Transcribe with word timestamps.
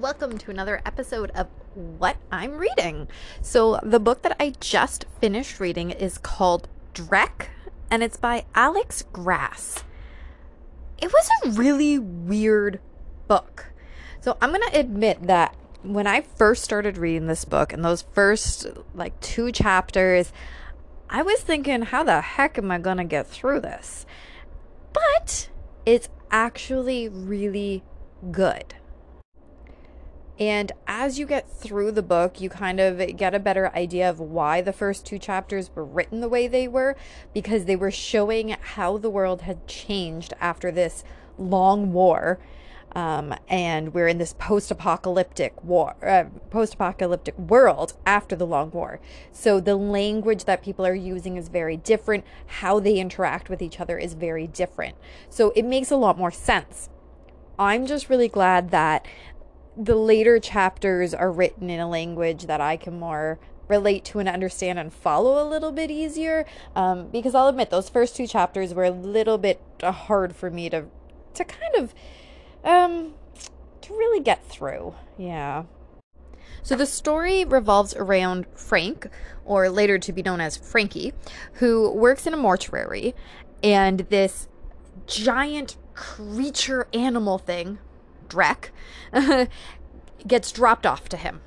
welcome 0.00 0.38
to 0.38 0.50
another 0.50 0.80
episode 0.86 1.30
of 1.32 1.46
What 1.74 2.16
I'm 2.32 2.56
Reading. 2.56 3.06
So, 3.42 3.78
the 3.82 4.00
book 4.00 4.22
that 4.22 4.34
I 4.40 4.54
just 4.58 5.04
finished 5.20 5.60
reading 5.60 5.90
is 5.90 6.16
called 6.16 6.68
Dreck, 6.94 7.48
and 7.90 8.02
it's 8.02 8.16
by 8.16 8.46
Alex 8.54 9.04
Grass. 9.12 9.84
It 11.02 11.12
was 11.12 11.28
a 11.44 11.50
really 11.50 11.98
weird 11.98 12.80
book. 13.28 13.74
So, 14.22 14.38
I'm 14.40 14.48
going 14.52 14.66
to 14.70 14.80
admit 14.80 15.26
that 15.26 15.54
when 15.82 16.06
I 16.06 16.22
first 16.22 16.64
started 16.64 16.96
reading 16.96 17.26
this 17.26 17.44
book, 17.44 17.70
and 17.70 17.84
those 17.84 18.00
first 18.00 18.66
like 18.94 19.20
two 19.20 19.52
chapters, 19.52 20.32
I 21.10 21.20
was 21.20 21.40
thinking, 21.42 21.82
how 21.82 22.04
the 22.04 22.22
heck 22.22 22.56
am 22.56 22.70
I 22.70 22.78
going 22.78 22.96
to 22.96 23.04
get 23.04 23.26
through 23.26 23.60
this? 23.60 24.06
But 24.94 25.50
it's 25.84 26.08
actually 26.30 27.06
really 27.06 27.82
good. 28.30 28.76
And 30.40 30.72
as 30.86 31.18
you 31.18 31.26
get 31.26 31.50
through 31.50 31.92
the 31.92 32.02
book, 32.02 32.40
you 32.40 32.48
kind 32.48 32.80
of 32.80 33.14
get 33.18 33.34
a 33.34 33.38
better 33.38 33.70
idea 33.76 34.08
of 34.08 34.18
why 34.18 34.62
the 34.62 34.72
first 34.72 35.04
two 35.04 35.18
chapters 35.18 35.70
were 35.74 35.84
written 35.84 36.22
the 36.22 36.30
way 36.30 36.48
they 36.48 36.66
were, 36.66 36.96
because 37.34 37.66
they 37.66 37.76
were 37.76 37.90
showing 37.90 38.56
how 38.58 38.96
the 38.96 39.10
world 39.10 39.42
had 39.42 39.68
changed 39.68 40.32
after 40.40 40.72
this 40.72 41.04
long 41.36 41.92
war. 41.92 42.38
Um, 42.92 43.34
and 43.48 43.94
we're 43.94 44.08
in 44.08 44.18
this 44.18 44.34
post-apocalyptic 44.38 45.62
war, 45.62 45.94
uh, 46.04 46.24
post-apocalyptic 46.48 47.38
world 47.38 47.92
after 48.04 48.34
the 48.34 48.46
long 48.46 48.70
war. 48.70 48.98
So 49.30 49.60
the 49.60 49.76
language 49.76 50.44
that 50.46 50.62
people 50.62 50.86
are 50.86 50.94
using 50.94 51.36
is 51.36 51.48
very 51.48 51.76
different. 51.76 52.24
How 52.46 52.80
they 52.80 52.96
interact 52.96 53.50
with 53.50 53.60
each 53.62 53.78
other 53.78 53.98
is 53.98 54.14
very 54.14 54.46
different. 54.46 54.96
So 55.28 55.52
it 55.54 55.66
makes 55.66 55.90
a 55.90 55.96
lot 55.96 56.18
more 56.18 56.32
sense. 56.32 56.88
I'm 57.60 57.84
just 57.86 58.08
really 58.08 58.28
glad 58.28 58.70
that 58.70 59.06
the 59.80 59.96
later 59.96 60.38
chapters 60.38 61.14
are 61.14 61.32
written 61.32 61.70
in 61.70 61.80
a 61.80 61.88
language 61.88 62.46
that 62.46 62.60
I 62.60 62.76
can 62.76 63.00
more 63.00 63.38
relate 63.66 64.04
to 64.04 64.18
and 64.18 64.28
understand 64.28 64.78
and 64.78 64.92
follow 64.92 65.42
a 65.42 65.48
little 65.48 65.72
bit 65.72 65.90
easier. 65.90 66.44
Um, 66.76 67.08
because 67.08 67.34
I'll 67.34 67.48
admit 67.48 67.70
those 67.70 67.88
first 67.88 68.14
two 68.14 68.26
chapters 68.26 68.74
were 68.74 68.84
a 68.84 68.90
little 68.90 69.38
bit 69.38 69.62
uh, 69.82 69.92
hard 69.92 70.36
for 70.36 70.50
me 70.50 70.68
to 70.70 70.86
to 71.32 71.44
kind 71.44 71.76
of 71.76 71.94
um 72.64 73.14
to 73.80 73.92
really 73.94 74.20
get 74.20 74.44
through. 74.46 74.94
Yeah. 75.16 75.64
So 76.62 76.76
the 76.76 76.84
story 76.84 77.44
revolves 77.44 77.94
around 77.94 78.46
Frank, 78.54 79.08
or 79.46 79.70
later 79.70 79.98
to 79.98 80.12
be 80.12 80.22
known 80.22 80.42
as 80.42 80.58
Frankie, 80.58 81.14
who 81.54 81.90
works 81.90 82.26
in 82.26 82.34
a 82.34 82.36
mortuary, 82.36 83.14
and 83.62 84.00
this 84.10 84.46
giant 85.06 85.78
creature 85.94 86.86
animal 86.92 87.38
thing 87.38 87.78
Dreck, 88.30 88.70
gets 90.26 90.52
dropped 90.52 90.86
off 90.86 91.08
to 91.10 91.16
him. 91.16 91.40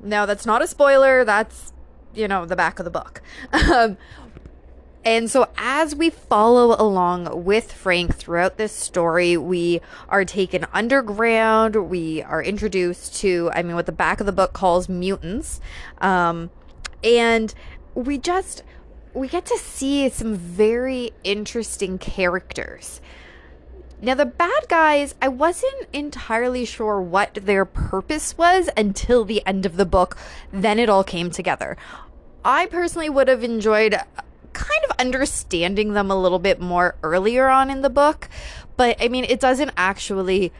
Now, 0.00 0.26
that's 0.26 0.46
not 0.46 0.62
a 0.62 0.66
spoiler, 0.66 1.24
that's, 1.24 1.72
you 2.14 2.28
know, 2.28 2.44
the 2.44 2.56
back 2.56 2.78
of 2.78 2.84
the 2.84 2.90
book. 2.90 3.22
Um, 3.52 3.96
and 5.06 5.30
so, 5.30 5.46
as 5.56 5.94
we 5.94 6.10
follow 6.10 6.74
along 6.74 7.44
with 7.44 7.70
Frank 7.70 8.16
throughout 8.16 8.56
this 8.56 8.72
story, 8.72 9.36
we 9.36 9.80
are 10.08 10.24
taken 10.24 10.66
underground. 10.72 11.88
We 11.88 12.22
are 12.22 12.42
introduced 12.42 13.14
to, 13.20 13.48
I 13.54 13.62
mean, 13.62 13.76
what 13.76 13.86
the 13.86 13.92
back 13.92 14.18
of 14.18 14.26
the 14.26 14.32
book 14.32 14.52
calls 14.52 14.88
mutants. 14.88 15.60
Um, 15.98 16.50
and 17.04 17.54
we 17.94 18.18
just, 18.18 18.64
we 19.14 19.28
get 19.28 19.46
to 19.46 19.56
see 19.58 20.08
some 20.08 20.34
very 20.34 21.12
interesting 21.22 21.98
characters. 21.98 23.00
Now, 24.00 24.14
the 24.14 24.26
bad 24.26 24.68
guys, 24.68 25.14
I 25.22 25.28
wasn't 25.28 25.88
entirely 25.92 26.64
sure 26.66 27.00
what 27.00 27.34
their 27.34 27.64
purpose 27.64 28.36
was 28.36 28.68
until 28.76 29.24
the 29.24 29.44
end 29.46 29.64
of 29.64 29.76
the 29.76 29.86
book. 29.86 30.18
Then 30.52 30.78
it 30.78 30.90
all 30.90 31.04
came 31.04 31.30
together. 31.30 31.76
I 32.44 32.66
personally 32.66 33.08
would 33.08 33.28
have 33.28 33.42
enjoyed 33.42 33.94
uh, 33.94 34.04
kind 34.52 34.84
of 34.88 34.96
understanding 34.98 35.94
them 35.94 36.10
a 36.10 36.20
little 36.20 36.38
bit 36.38 36.60
more 36.60 36.94
earlier 37.02 37.48
on 37.48 37.70
in 37.70 37.82
the 37.82 37.90
book, 37.90 38.28
but 38.76 38.96
I 39.00 39.08
mean, 39.08 39.24
it 39.24 39.40
doesn't 39.40 39.72
actually, 39.76 40.52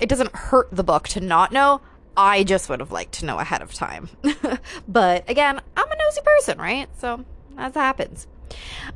it 0.00 0.08
doesn't 0.08 0.34
hurt 0.34 0.68
the 0.70 0.84
book 0.84 1.08
to 1.08 1.20
not 1.20 1.52
know. 1.52 1.80
I 2.16 2.44
just 2.44 2.68
would 2.68 2.80
have 2.80 2.92
liked 2.92 3.12
to 3.14 3.26
know 3.26 3.38
ahead 3.38 3.62
of 3.62 3.74
time. 3.74 4.08
but 4.88 5.28
again, 5.28 5.60
I'm 5.76 5.90
a 5.90 5.96
nosy 5.96 6.20
person, 6.24 6.58
right? 6.58 6.88
So 6.98 7.24
that 7.56 7.74
happens. 7.74 8.26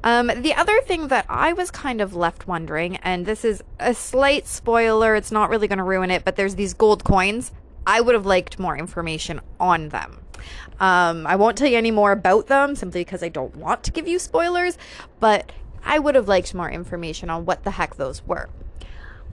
Um, 0.05 0.31
the 0.37 0.55
other 0.55 0.81
thing 0.83 1.09
that 1.09 1.27
I 1.29 1.53
was 1.53 1.71
kind 1.71 2.01
of 2.01 2.15
left 2.15 2.47
wondering, 2.47 2.97
and 2.97 3.27
this 3.27 3.45
is 3.45 3.63
a 3.79 3.95
slight 3.95 4.47
spoiler, 4.47 5.15
it's 5.15 5.33
not 5.33 5.51
really 5.51 5.69
going 5.69 5.79
to 5.79 5.85
ruin 5.85 6.11
it, 6.11 6.25
but 6.25 6.37
there's 6.37 6.55
these 6.55 6.75
gold 6.75 7.05
coins. 7.05 7.53
I 7.87 8.01
would 8.01 8.15
have 8.15 8.27
liked 8.27 8.59
more 8.59 8.77
information 8.77 9.41
on 9.59 9.89
them. 9.89 10.21
Um, 10.81 11.27
I 11.27 11.37
won't 11.37 11.57
tell 11.57 11.69
you 11.69 11.79
any 11.79 11.91
more 11.91 12.13
about 12.13 12.47
them 12.47 12.77
simply 12.77 13.01
because 13.01 13.23
I 13.23 13.29
don't 13.29 13.57
want 13.57 13.83
to 13.85 13.91
give 13.91 14.07
you 14.07 14.19
spoilers, 14.19 14.79
but 15.21 15.53
I 15.85 15.99
would 15.99 16.15
have 16.15 16.29
liked 16.29 16.55
more 16.55 16.71
information 16.71 17.31
on 17.31 17.45
what 17.45 17.65
the 17.65 17.73
heck 17.73 17.97
those 17.97 18.25
were. 18.27 18.49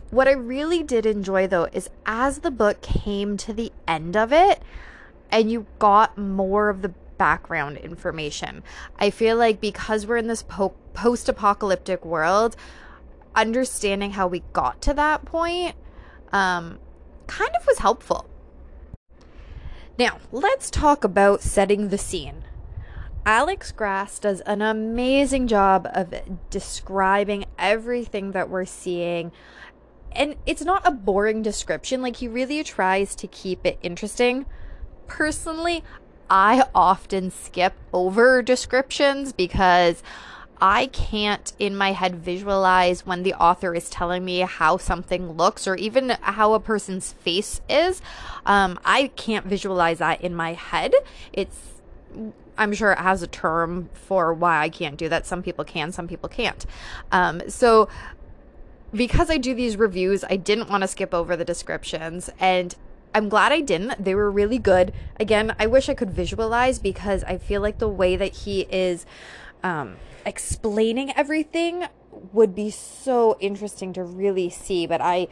What 0.10 0.28
I 0.28 0.34
really 0.34 0.84
did 0.84 1.06
enjoy 1.06 1.48
though 1.48 1.68
is 1.74 1.90
as 2.06 2.40
the 2.40 2.52
book 2.52 2.82
came 2.82 3.38
to 3.38 3.54
the 3.54 3.72
end 3.88 4.16
of 4.16 4.32
it 4.32 4.62
and 5.32 5.52
you 5.52 5.66
got 5.80 6.18
more 6.18 6.70
of 6.70 6.82
the 6.82 6.94
background 7.18 7.78
information. 7.78 8.64
I 8.98 9.10
feel 9.10 9.38
like 9.38 9.60
because 9.62 10.06
we're 10.06 10.18
in 10.18 10.28
this 10.28 10.44
po- 10.44 10.76
post 10.94 11.30
apocalyptic 11.30 12.06
world, 12.06 12.56
understanding 13.36 14.12
how 14.12 14.28
we 14.28 14.44
got 14.54 14.82
to 14.84 14.94
that 14.94 15.26
point 15.26 15.76
um, 16.32 16.80
kind 17.28 17.52
of 17.60 17.66
was 17.66 17.80
helpful. 17.80 18.30
Now, 19.98 20.20
let's 20.32 20.70
talk 20.70 21.04
about 21.04 21.42
setting 21.42 21.90
the 21.90 21.98
scene. 21.98 22.44
Alex 23.26 23.72
Grass 23.72 24.20
does 24.20 24.42
an 24.42 24.62
amazing 24.62 25.48
job 25.48 25.88
of 25.94 26.14
describing 26.50 27.46
everything 27.58 28.32
that 28.34 28.50
we're 28.50 28.66
seeing. 28.66 29.32
And 30.12 30.36
it's 30.46 30.64
not 30.64 30.86
a 30.86 30.92
boring 30.92 31.42
description, 31.42 32.02
like, 32.02 32.18
he 32.18 32.28
really 32.28 32.64
tries 32.64 33.16
to 33.16 33.28
keep 33.28 33.66
it 33.66 33.80
interesting. 33.82 34.46
Personally, 35.08 35.84
I 36.30 36.66
often 36.74 37.32
skip 37.32 37.74
over 37.94 38.42
descriptions 38.42 39.34
because 39.34 40.02
I 40.62 40.88
can't 40.88 41.52
in 41.60 41.76
my 41.76 41.92
head 41.92 42.16
visualize 42.16 43.06
when 43.06 43.24
the 43.24 43.34
author 43.34 43.76
is 43.76 43.90
telling 43.90 44.24
me 44.24 44.40
how 44.40 44.78
something 44.78 45.34
looks 45.34 45.68
or 45.68 45.76
even 45.76 46.10
how 46.22 46.54
a 46.54 46.60
person's 46.60 47.14
face 47.14 47.62
is. 47.70 48.02
Um, 48.46 48.80
I 48.86 49.08
can't 49.16 49.46
visualize 49.46 50.00
that 50.00 50.22
in 50.22 50.34
my 50.34 50.54
head. 50.54 50.94
It's 51.34 51.76
I'm 52.58 52.74
sure 52.74 52.94
it 52.94 53.00
has 53.00 53.22
a 53.22 53.28
term 53.28 53.90
for 53.94 54.34
why 54.34 54.62
I 54.62 54.70
can't 54.70 54.98
do 54.98 55.10
that. 55.10 55.26
Some 55.26 55.44
people 55.44 55.66
can, 55.66 55.92
some 55.92 56.08
people 56.08 56.30
can't. 56.30 56.66
Um, 57.12 57.42
so 57.50 57.90
because 58.94 59.30
I 59.30 59.38
do 59.38 59.54
these 59.54 59.76
reviews, 59.76 60.24
I 60.24 60.38
didn't 60.38 60.70
want 60.70 60.82
to 60.82 60.88
skip 60.88 61.14
over 61.14 61.36
the 61.36 61.44
descriptions. 61.44 62.30
And 62.40 62.74
I'm 63.16 63.30
glad 63.30 63.54
I 63.54 63.62
didn't. 63.62 64.04
They 64.04 64.14
were 64.14 64.30
really 64.30 64.60
good. 64.60 64.94
Again, 65.18 65.56
I 65.58 65.68
wish 65.68 65.88
I 65.88 65.94
could 65.94 66.12
visualize 66.12 66.80
because 66.80 67.24
I 67.24 67.38
feel 67.38 67.62
like 67.62 67.80
the 67.80 67.88
way 67.88 68.18
that 68.18 68.36
he 68.36 68.64
is 68.64 69.06
um, 69.64 69.96
explaining 70.26 71.16
everything 71.16 71.86
would 72.34 72.54
be 72.54 72.70
so 72.70 73.38
interesting 73.40 73.94
to 73.94 74.04
really 74.04 74.50
see, 74.50 74.86
but 74.86 75.00
I 75.00 75.30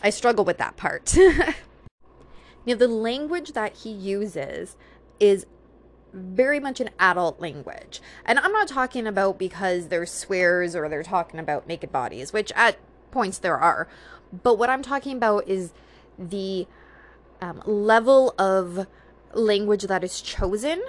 I 0.00 0.10
struggle 0.10 0.44
with 0.44 0.58
that 0.58 0.76
part. 0.76 1.16
now 2.66 2.76
the 2.76 2.86
language 2.86 3.52
that 3.54 3.78
he 3.78 3.90
uses 3.90 4.76
is 5.18 5.44
very 6.12 6.60
much 6.60 6.78
an 6.78 6.90
adult 7.00 7.40
language. 7.40 8.00
And 8.24 8.38
I'm 8.38 8.52
not 8.52 8.68
talking 8.68 9.08
about 9.08 9.40
because 9.40 9.88
there's 9.88 10.12
swears 10.12 10.76
or 10.76 10.88
they're 10.88 11.02
talking 11.02 11.40
about 11.40 11.66
naked 11.66 11.90
bodies, 11.90 12.32
which 12.32 12.52
at 12.54 12.76
points 13.10 13.38
there 13.38 13.58
are. 13.58 13.88
But 14.32 14.56
what 14.56 14.70
I'm 14.70 14.82
talking 14.82 15.16
about 15.16 15.48
is 15.48 15.72
the 16.16 16.68
um, 17.42 17.60
level 17.66 18.34
of 18.38 18.86
language 19.34 19.82
that 19.82 20.04
is 20.04 20.20
chosen 20.20 20.80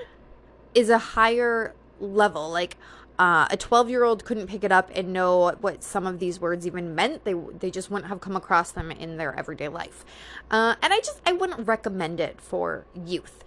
is 0.75 0.89
a 0.89 0.99
higher 0.99 1.73
level. 1.99 2.49
Like 2.49 2.77
uh, 3.17 3.47
a 3.49 3.57
12 3.57 3.89
year 3.89 4.03
old 4.03 4.23
couldn't 4.23 4.47
pick 4.47 4.63
it 4.63 4.71
up 4.71 4.91
and 4.95 5.11
know 5.11 5.51
what 5.61 5.83
some 5.83 6.05
of 6.05 6.19
these 6.19 6.39
words 6.39 6.65
even 6.65 6.95
meant. 6.95 7.25
They 7.25 7.33
they 7.33 7.71
just 7.71 7.89
wouldn't 7.89 8.09
have 8.09 8.21
come 8.21 8.35
across 8.35 8.71
them 8.71 8.91
in 8.91 9.17
their 9.17 9.37
everyday 9.37 9.67
life. 9.67 10.05
Uh, 10.51 10.75
and 10.81 10.93
I 10.93 10.99
just 10.99 11.21
I 11.25 11.33
wouldn't 11.33 11.67
recommend 11.67 12.19
it 12.19 12.39
for 12.39 12.85
youth. 12.93 13.43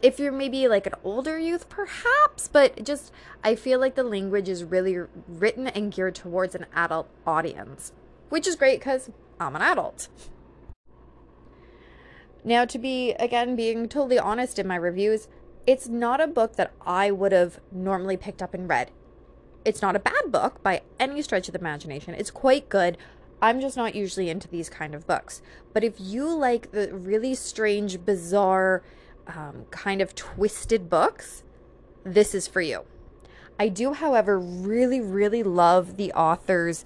If 0.00 0.20
you're 0.20 0.30
maybe 0.32 0.68
like 0.68 0.86
an 0.86 0.94
older 1.02 1.38
youth, 1.38 1.68
perhaps, 1.68 2.48
but 2.48 2.84
just 2.84 3.10
I 3.42 3.56
feel 3.56 3.80
like 3.80 3.96
the 3.96 4.04
language 4.04 4.48
is 4.48 4.62
really 4.62 4.98
written 5.26 5.66
and 5.66 5.92
geared 5.92 6.14
towards 6.14 6.54
an 6.54 6.66
adult 6.74 7.08
audience, 7.26 7.92
which 8.28 8.46
is 8.46 8.54
great 8.54 8.78
because 8.78 9.10
I'm 9.40 9.56
an 9.56 9.62
adult. 9.62 10.08
Now, 12.46 12.64
to 12.64 12.78
be, 12.78 13.10
again, 13.14 13.56
being 13.56 13.88
totally 13.88 14.20
honest 14.20 14.60
in 14.60 14.68
my 14.68 14.76
reviews, 14.76 15.26
it's 15.66 15.88
not 15.88 16.20
a 16.20 16.28
book 16.28 16.54
that 16.54 16.72
I 16.80 17.10
would 17.10 17.32
have 17.32 17.58
normally 17.72 18.16
picked 18.16 18.40
up 18.40 18.54
and 18.54 18.68
read. 18.68 18.92
It's 19.64 19.82
not 19.82 19.96
a 19.96 19.98
bad 19.98 20.30
book 20.30 20.62
by 20.62 20.82
any 21.00 21.20
stretch 21.22 21.48
of 21.48 21.54
the 21.54 21.58
imagination. 21.58 22.14
It's 22.14 22.30
quite 22.30 22.68
good. 22.68 22.98
I'm 23.42 23.60
just 23.60 23.76
not 23.76 23.96
usually 23.96 24.30
into 24.30 24.46
these 24.46 24.70
kind 24.70 24.94
of 24.94 25.08
books. 25.08 25.42
But 25.72 25.82
if 25.82 25.94
you 25.98 26.32
like 26.32 26.70
the 26.70 26.94
really 26.94 27.34
strange, 27.34 28.04
bizarre, 28.04 28.84
um, 29.26 29.66
kind 29.72 30.00
of 30.00 30.14
twisted 30.14 30.88
books, 30.88 31.42
this 32.04 32.32
is 32.32 32.46
for 32.46 32.60
you. 32.60 32.84
I 33.58 33.68
do, 33.68 33.92
however, 33.92 34.38
really, 34.38 35.00
really 35.00 35.42
love 35.42 35.96
the 35.96 36.12
author's 36.12 36.84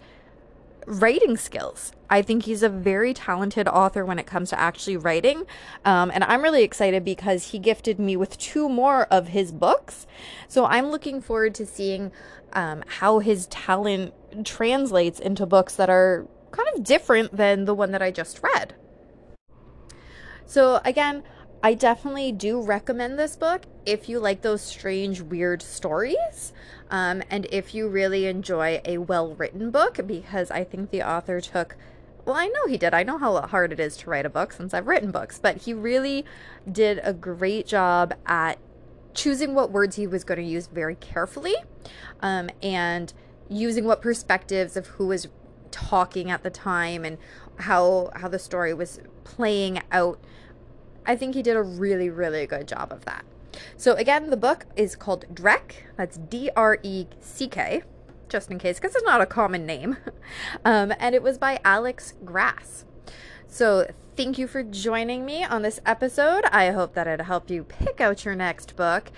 writing 0.86 1.36
skills. 1.36 1.92
I 2.08 2.22
think 2.22 2.44
he's 2.44 2.62
a 2.62 2.68
very 2.68 3.14
talented 3.14 3.68
author 3.68 4.04
when 4.04 4.18
it 4.18 4.26
comes 4.26 4.50
to 4.50 4.58
actually 4.58 4.96
writing. 4.96 5.44
Um, 5.84 6.10
and 6.12 6.24
I'm 6.24 6.42
really 6.42 6.62
excited 6.62 7.04
because 7.04 7.50
he 7.50 7.58
gifted 7.58 7.98
me 7.98 8.16
with 8.16 8.36
two 8.38 8.68
more 8.68 9.04
of 9.06 9.28
his 9.28 9.52
books. 9.52 10.06
So 10.48 10.64
I'm 10.64 10.90
looking 10.90 11.20
forward 11.20 11.54
to 11.56 11.66
seeing 11.66 12.10
um, 12.52 12.82
how 12.86 13.20
his 13.20 13.46
talent 13.46 14.12
translates 14.44 15.20
into 15.20 15.46
books 15.46 15.76
that 15.76 15.88
are 15.88 16.26
kind 16.50 16.68
of 16.74 16.82
different 16.82 17.36
than 17.36 17.64
the 17.64 17.74
one 17.74 17.92
that 17.92 18.02
I 18.02 18.10
just 18.10 18.42
read. 18.42 18.74
So, 20.46 20.80
again, 20.84 21.22
I 21.62 21.74
definitely 21.74 22.32
do 22.32 22.60
recommend 22.60 23.18
this 23.18 23.36
book 23.36 23.62
if 23.84 24.08
you 24.08 24.18
like 24.18 24.40
those 24.40 24.62
strange, 24.62 25.20
weird 25.20 25.60
stories. 25.60 26.54
Um, 26.90 27.22
and 27.28 27.46
if 27.52 27.74
you 27.74 27.88
really 27.88 28.26
enjoy 28.26 28.80
a 28.84 28.98
well 28.98 29.34
written 29.34 29.70
book, 29.70 30.00
because 30.06 30.50
I 30.50 30.64
think 30.64 30.90
the 30.90 31.02
author 31.02 31.40
took, 31.40 31.76
well, 32.24 32.36
I 32.36 32.46
know 32.46 32.66
he 32.66 32.78
did. 32.78 32.94
I 32.94 33.02
know 33.02 33.18
how 33.18 33.38
hard 33.42 33.72
it 33.72 33.80
is 33.80 33.96
to 33.98 34.10
write 34.10 34.24
a 34.24 34.30
book 34.30 34.52
since 34.54 34.72
I've 34.72 34.86
written 34.86 35.10
books, 35.10 35.38
but 35.38 35.58
he 35.58 35.74
really 35.74 36.24
did 36.70 37.00
a 37.02 37.12
great 37.12 37.66
job 37.66 38.14
at 38.24 38.58
choosing 39.12 39.54
what 39.54 39.70
words 39.70 39.96
he 39.96 40.06
was 40.06 40.24
going 40.24 40.40
to 40.40 40.46
use 40.46 40.66
very 40.66 40.94
carefully 40.94 41.56
um, 42.20 42.48
and 42.62 43.12
using 43.50 43.84
what 43.84 44.00
perspectives 44.00 44.76
of 44.76 44.86
who 44.86 45.08
was 45.08 45.28
talking 45.70 46.30
at 46.30 46.42
the 46.42 46.50
time 46.50 47.04
and 47.04 47.18
how 47.58 48.10
how 48.16 48.28
the 48.28 48.38
story 48.38 48.72
was 48.72 49.00
playing 49.24 49.80
out 49.92 50.18
I 51.06 51.16
think 51.16 51.34
he 51.34 51.42
did 51.42 51.56
a 51.56 51.62
really, 51.62 52.08
really 52.08 52.46
good 52.46 52.68
job 52.68 52.92
of 52.92 53.04
that. 53.04 53.24
So, 53.76 53.94
again, 53.94 54.30
the 54.30 54.36
book 54.36 54.66
is 54.76 54.96
called 54.96 55.24
Dreck. 55.34 55.74
That's 55.96 56.16
D 56.16 56.50
R 56.56 56.78
E 56.82 57.06
C 57.20 57.48
K, 57.48 57.82
just 58.28 58.50
in 58.50 58.58
case, 58.58 58.78
because 58.78 58.94
it's 58.94 59.04
not 59.04 59.20
a 59.20 59.26
common 59.26 59.66
name. 59.66 59.96
Um, 60.64 60.92
and 61.00 61.12
it 61.14 61.24
was 61.24 61.38
by 61.38 61.58
Alex 61.64 62.14
Grass. 62.24 62.84
So, 63.48 63.90
thank 64.16 64.38
you 64.38 64.46
for 64.46 64.62
joining 64.62 65.24
me 65.24 65.42
on 65.42 65.62
this 65.62 65.80
episode. 65.84 66.44
I 66.52 66.70
hope 66.70 66.94
that 66.94 67.08
it 67.08 67.22
helped 67.22 67.50
you 67.50 67.64
pick 67.64 68.00
out 68.00 68.24
your 68.24 68.36
next 68.36 68.76
book. 68.76 69.10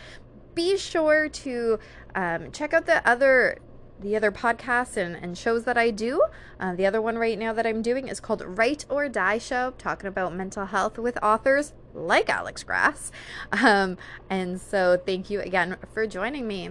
Be 0.55 0.79
sure 0.79 1.29
to 1.29 1.79
um, 2.15 2.51
check 2.51 2.73
out 2.73 2.87
the 2.87 3.07
other 3.07 3.59
the 4.03 4.17
other 4.17 4.31
podcasts 4.31 4.97
and, 4.97 5.17
and 5.17 5.37
shows 5.39 5.65
that 5.65 5.79
I 5.79 5.91
do. 5.91 6.23
Uh, 6.61 6.75
the 6.75 6.87
other 6.87 7.01
one 7.01 7.17
right 7.17 7.39
now 7.39 7.53
that 7.53 7.67
I'm 7.67 7.83
doing 7.83 8.09
is 8.09 8.21
called 8.21 8.43
Write 8.45 8.85
or 8.89 9.09
Die 9.09 9.39
Show, 9.39 9.73
talking 9.79 10.09
about 10.09 10.35
mental 10.35 10.67
health 10.67 10.99
with 10.99 11.19
authors 11.23 11.73
like 11.95 12.29
Alex 12.29 12.63
Grass. 12.63 13.11
Um, 13.53 13.97
and 14.29 14.61
so 14.61 15.01
thank 15.07 15.31
you 15.31 15.41
again 15.41 15.77
for 15.95 16.07
joining 16.07 16.49
me. 16.49 16.71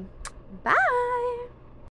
Bye. 0.63 1.30